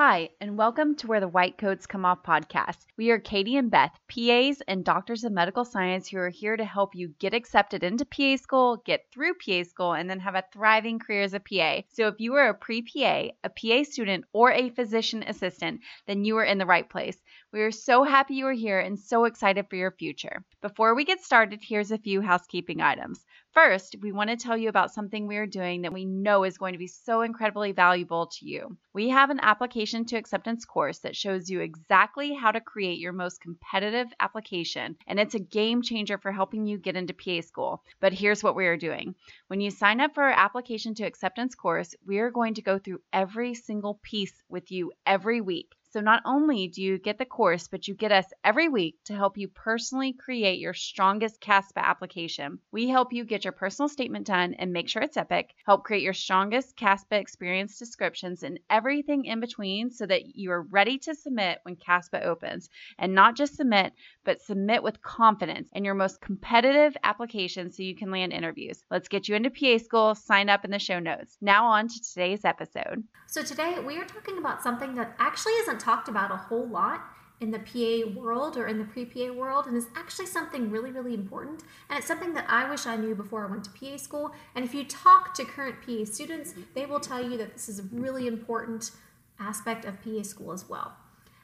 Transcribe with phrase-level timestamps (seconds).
[0.00, 2.86] Hi, and welcome to Where the White Coats Come Off podcast.
[2.96, 6.64] We are Katie and Beth, PAs and doctors of medical science who are here to
[6.64, 10.44] help you get accepted into PA school, get through PA school, and then have a
[10.52, 11.80] thriving career as a PA.
[11.88, 16.24] So if you are a pre PA, a PA student, or a physician assistant, then
[16.24, 17.20] you are in the right place.
[17.52, 20.44] We are so happy you are here and so excited for your future.
[20.60, 23.24] Before we get started, here's a few housekeeping items.
[23.54, 26.58] First, we want to tell you about something we are doing that we know is
[26.58, 28.76] going to be so incredibly valuable to you.
[28.92, 33.12] We have an application to acceptance course that shows you exactly how to create your
[33.12, 37.82] most competitive application, and it's a game changer for helping you get into PA school.
[38.00, 39.14] But here's what we are doing
[39.46, 42.78] when you sign up for our application to acceptance course, we are going to go
[42.78, 45.74] through every single piece with you every week.
[45.90, 49.14] So not only do you get the course, but you get us every week to
[49.14, 52.58] help you personally create your strongest CASPA application.
[52.70, 56.02] We help you get your personal statement done and make sure it's epic, help create
[56.02, 61.14] your strongest CASPA experience descriptions and everything in between so that you are ready to
[61.14, 62.68] submit when CASPA opens.
[62.98, 67.96] And not just submit, but submit with confidence in your most competitive application so you
[67.96, 68.84] can land interviews.
[68.90, 70.14] Let's get you into PA school.
[70.14, 71.38] Sign up in the show notes.
[71.40, 73.04] Now on to today's episode.
[73.26, 77.02] So today we are talking about something that actually isn't talked about a whole lot
[77.40, 80.90] in the PA world or in the pre PA world, and is actually something really,
[80.90, 81.62] really important.
[81.88, 84.32] And it's something that I wish I knew before I went to PA school.
[84.54, 87.78] And if you talk to current PA students, they will tell you that this is
[87.78, 88.90] a really important
[89.38, 90.96] aspect of PA school as well.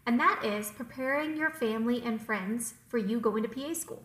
[0.07, 4.05] And that is preparing your family and friends for you going to PA school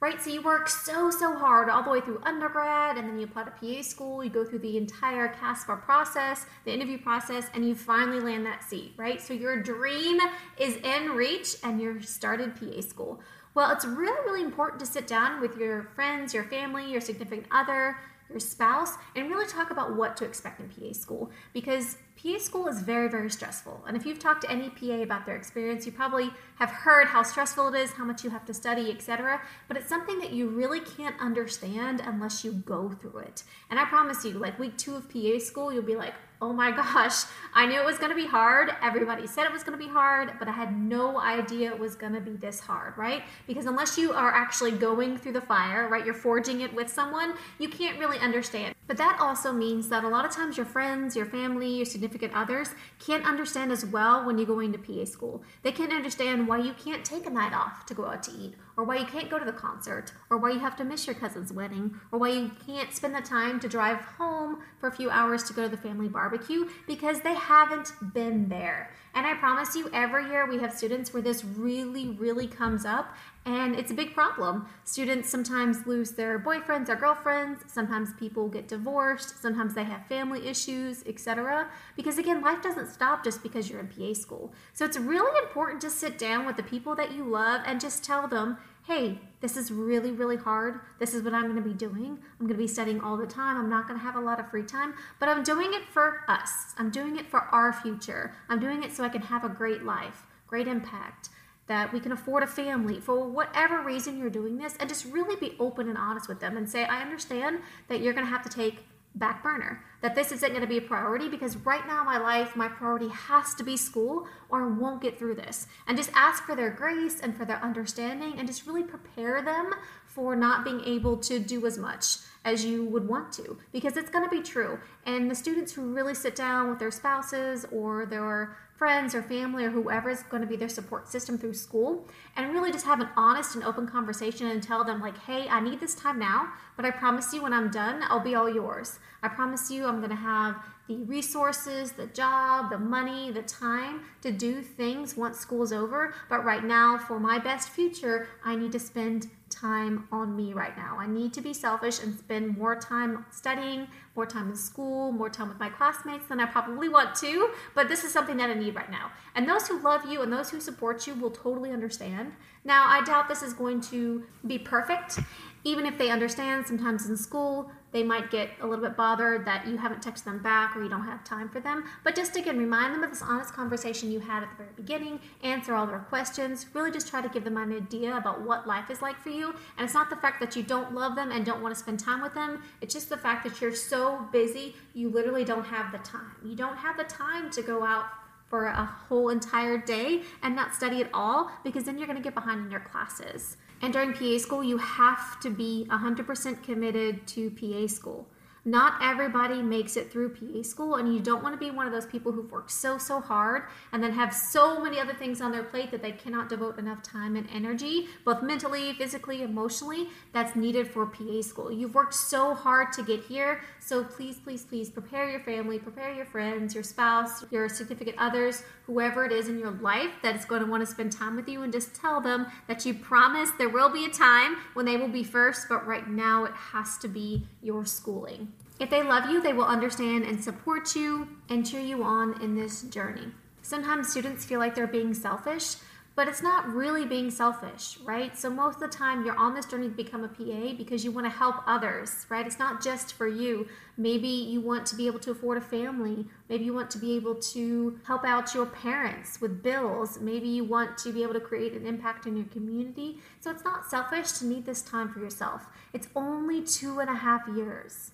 [0.00, 0.20] right?
[0.22, 3.44] So you work so, so hard all the way through undergrad, and then you apply
[3.44, 7.74] to PA school, you go through the entire CASPA process, the interview process, and you
[7.74, 9.20] finally land that seat, right?
[9.20, 10.20] So your dream
[10.58, 13.20] is in reach and you've started PA school.
[13.56, 17.46] Well, it's really, really important to sit down with your friends, your family, your significant
[17.50, 17.96] other,
[18.28, 22.68] your spouse, and really talk about what to expect in PA school because PA school
[22.68, 23.82] is very, very stressful.
[23.88, 27.22] And if you've talked to any PA about their experience, you probably have heard how
[27.22, 29.40] stressful it is, how much you have to study, etc.
[29.68, 33.42] But it's something that you really can't understand unless you go through it.
[33.70, 36.70] And I promise you, like week two of PA school, you'll be like, oh my
[36.70, 37.24] gosh,
[37.54, 38.70] I knew it was going to be hard.
[38.82, 41.96] Everybody said it was going to be hard, but I had no idea it was
[41.96, 43.24] going to be this hard, right?
[43.46, 47.34] Because unless you are actually going through the fire, right, you're forging it with someone,
[47.58, 48.75] you can't really understand.
[48.86, 52.32] But that also means that a lot of times your friends, your family, your significant
[52.34, 52.70] others
[53.04, 55.42] can't understand as well when you're going to PA school.
[55.62, 58.54] They can't understand why you can't take a night off to go out to eat
[58.76, 61.14] or why you can't go to the concert, or why you have to miss your
[61.14, 65.08] cousin's wedding, or why you can't spend the time to drive home for a few
[65.08, 68.90] hours to go to the family barbecue because they haven't been there.
[69.16, 73.16] And I promise you, every year we have students where this really, really comes up,
[73.46, 74.68] and it's a big problem.
[74.84, 80.46] Students sometimes lose their boyfriends or girlfriends, sometimes people get divorced, sometimes they have family
[80.46, 81.66] issues, etc.
[81.96, 84.52] Because again, life doesn't stop just because you're in PA school.
[84.74, 88.04] So it's really important to sit down with the people that you love and just
[88.04, 90.80] tell them, hey, this is really, really hard.
[91.00, 92.18] This is what I'm going to be doing.
[92.38, 93.56] I'm going to be studying all the time.
[93.56, 96.22] I'm not going to have a lot of free time, but I'm doing it for
[96.28, 96.72] us.
[96.78, 98.34] I'm doing it for our future.
[98.48, 101.30] I'm doing it so I can have a great life, great impact
[101.66, 105.36] that we can afford a family for whatever reason you're doing this and just really
[105.36, 107.58] be open and honest with them and say i understand
[107.88, 108.84] that you're going to have to take
[109.16, 112.54] back burner that this isn't going to be a priority because right now my life
[112.54, 115.66] my priority has to be school or i won't get through this.
[115.86, 119.72] And just ask for their grace and for their understanding and just really prepare them
[120.16, 124.08] for not being able to do as much as you would want to because it's
[124.08, 124.78] going to be true.
[125.04, 129.64] And the students who really sit down with their spouses or their friends or family
[129.64, 133.00] or whoever is going to be their support system through school and really just have
[133.00, 136.52] an honest and open conversation and tell them like hey i need this time now
[136.76, 139.98] but i promise you when i'm done i'll be all yours i promise you i'm
[139.98, 140.56] going to have
[140.88, 146.44] the resources the job the money the time to do things once school's over but
[146.44, 150.96] right now for my best future i need to spend time on me right now.
[150.98, 155.30] I need to be selfish and spend more time studying, more time in school, more
[155.30, 158.54] time with my classmates than I probably want to, but this is something that I
[158.54, 159.12] need right now.
[159.34, 162.32] And those who love you and those who support you will totally understand.
[162.64, 165.20] Now, I doubt this is going to be perfect.
[165.64, 169.66] Even if they understand, sometimes in school, they might get a little bit bothered that
[169.66, 171.82] you haven't texted them back or you don't have time for them.
[172.04, 175.18] But just again, remind them of this honest conversation you had at the very beginning,
[175.42, 178.90] answer all their questions, really just try to give them an idea about what life
[178.90, 179.46] is like for you.
[179.78, 181.98] And it's not the fact that you don't love them and don't want to spend
[181.98, 185.90] time with them, it's just the fact that you're so busy, you literally don't have
[185.90, 186.36] the time.
[186.44, 188.04] You don't have the time to go out
[188.50, 192.22] for a whole entire day and not study at all because then you're going to
[192.22, 193.56] get behind in your classes.
[193.82, 198.26] And during PA school, you have to be 100% committed to PA school.
[198.66, 201.92] Not everybody makes it through PA school, and you don't want to be one of
[201.92, 205.52] those people who've worked so, so hard and then have so many other things on
[205.52, 210.56] their plate that they cannot devote enough time and energy, both mentally, physically, emotionally, that's
[210.56, 211.70] needed for PA school.
[211.70, 216.12] You've worked so hard to get here, so please, please, please prepare your family, prepare
[216.12, 220.44] your friends, your spouse, your significant others, whoever it is in your life that is
[220.44, 223.50] going to want to spend time with you, and just tell them that you promise
[223.58, 226.98] there will be a time when they will be first, but right now it has
[226.98, 228.52] to be your schooling.
[228.78, 232.54] If they love you, they will understand and support you and cheer you on in
[232.54, 233.28] this journey.
[233.62, 235.76] Sometimes students feel like they're being selfish,
[236.14, 238.36] but it's not really being selfish, right?
[238.36, 241.10] So most of the time you're on this journey to become a PA because you
[241.10, 242.46] want to help others, right?
[242.46, 243.66] It's not just for you.
[243.98, 246.26] Maybe you want to be able to afford a family.
[246.48, 250.18] Maybe you want to be able to help out your parents with bills.
[250.18, 253.18] Maybe you want to be able to create an impact in your community.
[253.40, 255.66] So it's not selfish to need this time for yourself.
[255.92, 258.12] It's only two and a half years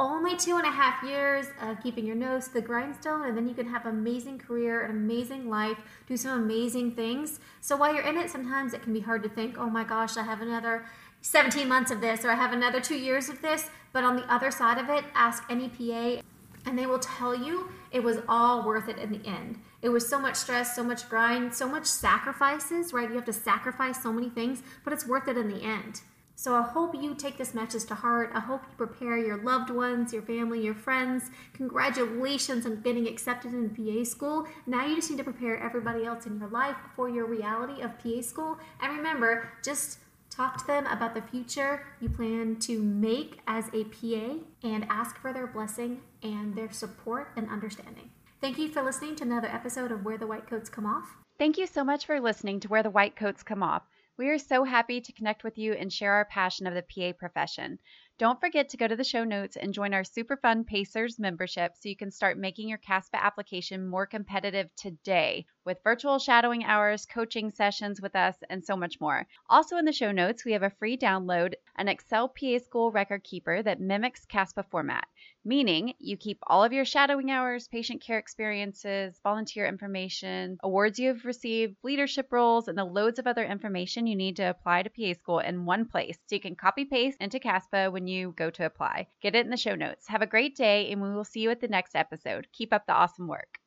[0.00, 3.46] only two and a half years of keeping your nose to the grindstone, and then
[3.46, 5.76] you can have an amazing career, an amazing life,
[6.08, 7.38] do some amazing things.
[7.60, 10.16] So while you're in it, sometimes it can be hard to think, oh my gosh,
[10.16, 10.86] I have another
[11.20, 13.68] 17 months of this, or I have another two years of this.
[13.92, 16.22] But on the other side of it, ask any PA,
[16.64, 19.58] and they will tell you it was all worth it in the end.
[19.82, 23.10] It was so much stress, so much grind, so much sacrifices, right?
[23.10, 26.00] You have to sacrifice so many things, but it's worth it in the end.
[26.40, 28.30] So I hope you take this message to heart.
[28.32, 31.30] I hope you prepare your loved ones, your family, your friends.
[31.52, 34.46] Congratulations on getting accepted in PA school.
[34.66, 37.98] Now you just need to prepare everybody else in your life for your reality of
[37.98, 38.58] PA school.
[38.80, 39.98] And remember, just
[40.30, 45.18] talk to them about the future you plan to make as a PA and ask
[45.18, 48.12] for their blessing and their support and understanding.
[48.40, 51.18] Thank you for listening to another episode of Where the White Coats Come Off.
[51.38, 53.82] Thank you so much for listening to Where the White Coats Come Off.
[54.20, 57.16] We are so happy to connect with you and share our passion of the PA
[57.18, 57.78] profession.
[58.20, 61.72] Don't forget to go to the show notes and join our super fun Pacers membership
[61.74, 67.06] so you can start making your CASPA application more competitive today with virtual shadowing hours,
[67.06, 69.26] coaching sessions with us, and so much more.
[69.48, 73.24] Also, in the show notes, we have a free download an Excel PA School record
[73.24, 75.06] keeper that mimics CASPA format,
[75.44, 81.08] meaning you keep all of your shadowing hours, patient care experiences, volunteer information, awards you
[81.08, 84.90] have received, leadership roles, and the loads of other information you need to apply to
[84.90, 88.50] PA School in one place so you can copy paste into CASPA when you go
[88.50, 89.06] to apply.
[89.20, 90.08] Get it in the show notes.
[90.08, 92.48] Have a great day, and we will see you at the next episode.
[92.52, 93.59] Keep up the awesome work.